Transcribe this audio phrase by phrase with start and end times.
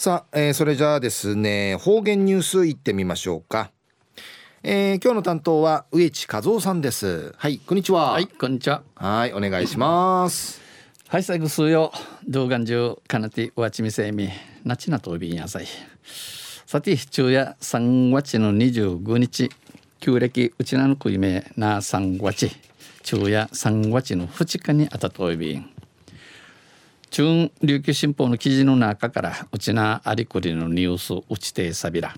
[0.00, 3.72] さあ、えー、それじゃあですね方言ニュースいってみましょうか、
[4.62, 7.34] えー、今日の担当は植地和夫さんです。
[7.36, 8.12] はいこんにちは。
[8.12, 8.84] はいこんにちは。
[8.94, 10.60] はいお願いします。
[11.08, 11.90] はい最後数よ
[12.28, 14.28] 動画中かなてわちみせみ
[14.64, 15.66] なちなとびんやさい。
[16.64, 19.50] さて昼夜3月の25日
[19.98, 22.52] 旧暦うちなのくいめな3月
[23.02, 25.68] 昼夜3月の2日にあたとびん
[27.10, 32.14] 中琉球新報の記事の中からうちなありくりのニュースうちてさびら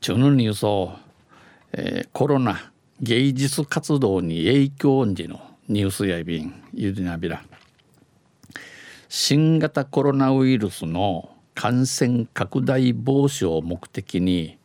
[0.00, 0.92] 中のニュースを、
[1.72, 7.42] えー、コロナ芸術活動に影響時のニュースやびんゆりなびら。
[9.08, 14.58] 新型コロナウイルスの感染拡大防止を目的に、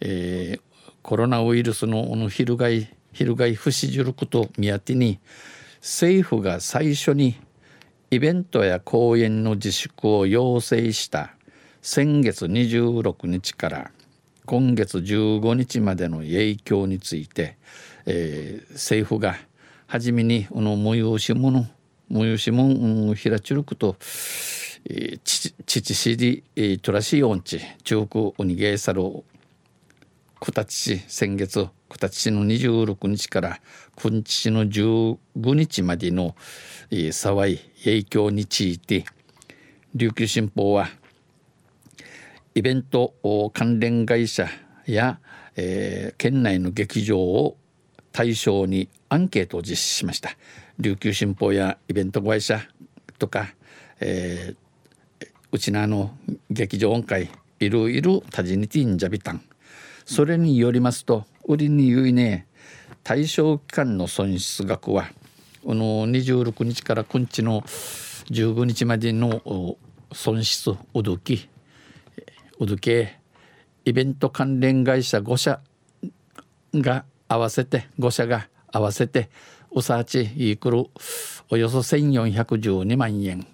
[0.00, 5.18] えー、コロナウイルスのの翻翻不死じること見当てに
[5.80, 7.36] 政府が最初に
[8.12, 11.36] イベントや公演の自粛を要請した
[11.80, 13.90] 先月26日から
[14.46, 17.56] 今月15日までの影響について、
[18.06, 19.36] えー、政府が
[19.86, 21.66] 初めにこの催し物
[22.10, 23.94] 催し物開ちること
[25.64, 26.42] 父しり
[26.80, 29.02] トラシオンチ中国ウニゲーサル
[30.42, 33.60] 九立市先月九立市の26日から
[33.94, 35.18] 九日市の15
[35.54, 36.34] 日までの
[36.90, 39.04] 騒い影響について
[39.94, 40.88] 琉球新報は
[42.54, 43.12] イベント
[43.52, 44.48] 関連会社
[44.86, 45.20] や、
[45.56, 47.58] えー、県内の劇場を
[48.10, 50.30] 対象にアンケートを実施しました。
[50.78, 52.60] 琉球新報やイベント会社
[53.18, 53.52] とか、
[54.00, 56.16] えー、うちなの
[56.48, 59.44] 劇場音階いろいろタジニティンジャビタン
[60.04, 62.46] それによりますと売りに言いね
[63.02, 65.10] 対象期間の損失額は
[65.64, 69.76] この26日から今日の15日までの
[70.12, 71.48] 損失おどき
[72.58, 73.18] おどけ
[73.84, 75.60] イベント関連会社5社
[76.74, 79.30] が合わせて5社が合わせて
[79.72, 80.86] うさちイークル
[81.50, 83.46] およそ1412万円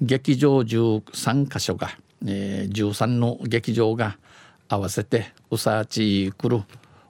[0.00, 1.90] 劇場13箇所が、
[2.26, 4.16] えー、13の劇場が
[4.72, 6.62] 合わせてうさち来る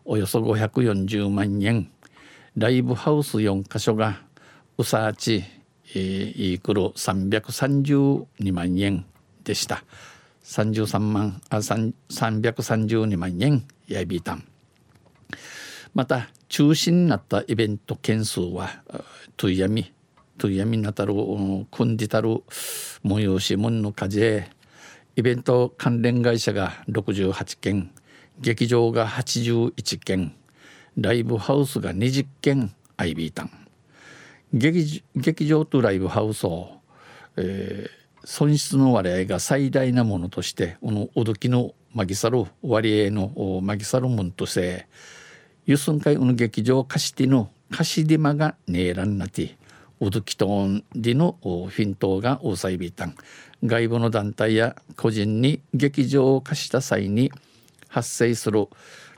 [0.06, 1.90] およそ540万円
[2.56, 4.22] ライブハウス4カ所が
[4.78, 5.44] うさち
[5.94, 9.04] イークル332万円
[9.44, 9.84] でした。
[10.42, 14.44] 33万あ332万円やびたん。
[15.92, 18.70] また中止になったイベント件数は
[19.36, 19.92] トイヤミ
[20.38, 21.12] トイヤミなたる
[21.70, 22.42] 組んでたる
[23.04, 24.44] 催し物の数
[25.16, 27.90] イベント関連会社が68件
[28.40, 30.34] 劇場が81件
[30.96, 33.50] ライブハウスが20件 IB タン。
[34.52, 36.80] 劇劇場とライブハウスを、
[37.36, 44.86] えー、損失の割合が最大なものとしてこのおどきのマギサル割合のマギサルもんとして
[45.66, 49.56] ユスンカイの劇場貸しての貸しデマがネーランなて
[50.00, 53.14] ウドキトンディのフィントが大サイビータン
[53.64, 57.30] 外部の団体や個人に劇場を貸した際に
[57.88, 58.68] 発生する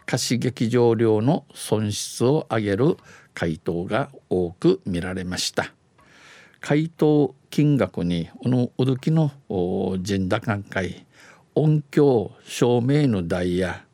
[0.06, 2.96] 貸し劇場料の損失を上げる
[3.32, 5.72] 回答が多く見られました。
[6.60, 11.06] 回答金額にこのうどきの神田寛会
[11.54, 13.84] 音響照明の代や、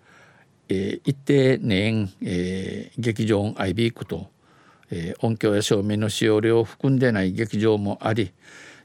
[0.69, 4.29] えー、一定年、えー、劇場 IB 区と
[4.91, 8.33] えー、音響や照明の使用量を含んでない劇場もあり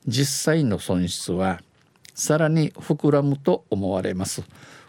[0.06, 1.62] 実際の損失は
[2.14, 4.44] さらに膨らむと思われます。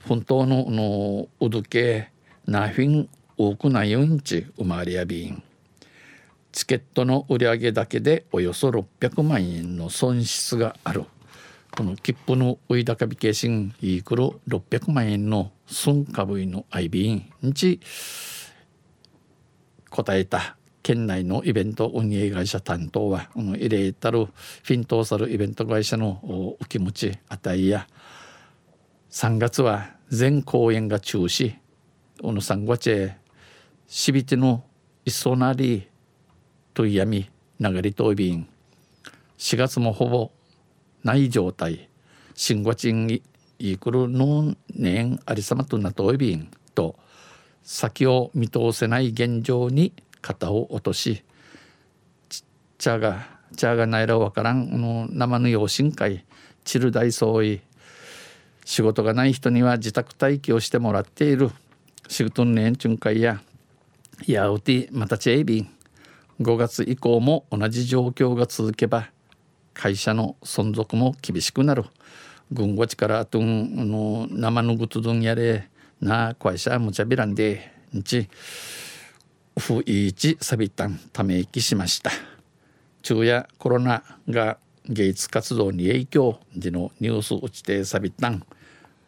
[0.06, 2.10] 本当ののうどけ
[2.47, 5.42] なフィン多くないうんち生まれやびん。
[6.52, 11.04] チケットの売り上げだけでおよそ600万円の損失がある。
[11.76, 17.81] この切符の売高ビケーシンイークル600万円の損株のアイビンに
[19.91, 20.56] 答えた。
[20.84, 26.21] 県内のイベント運営会社担当は、うん、入れたるフィントーサルイベント会社の
[26.61, 27.89] お気持ちあたいや
[29.11, 31.55] 3月は全公演が中止。
[32.20, 33.17] この3月へ
[33.87, 34.62] しびての
[35.06, 35.88] いそなり
[36.75, 38.47] といやみ流れといびん。
[39.38, 40.32] 4月もほぼ
[41.03, 41.88] ない状態。
[42.35, 43.23] 新月に
[43.58, 46.50] いくるの年ありさまとなといびん。
[46.75, 46.97] と
[47.62, 49.94] 先を見通せない現状に
[50.25, 51.23] 肩を落とし
[52.79, 53.26] 茶が
[53.56, 56.25] 茶がないらわからんの生の養親会
[56.65, 57.61] チル大総意
[58.65, 61.50] 仕事がない人には自宅待機をしてもらっている
[62.09, 63.43] 仕事の年中会や
[64.26, 65.71] ヤウティまたチェイビン
[66.41, 69.11] 5月以降も同じ状況が続けば
[69.75, 71.85] 会社の存続も厳しくなる。
[72.53, 75.69] 軍ごちからあとの生のぐとどんやれ
[76.00, 78.29] な会社むちゃびらんでんち
[79.56, 82.11] 不意ちサビタンため息しました。
[83.03, 84.59] 昼夜コロナが
[84.89, 88.45] 芸術活動に影響でのニュース落ちてサビタン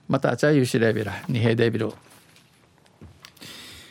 [0.08, 1.92] またあちゃゆしれびらにへデビル。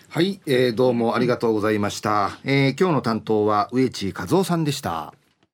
[0.09, 5.13] はい、えー、どうもありがとうございました、えー、今日の担当は植地和夫さんでした。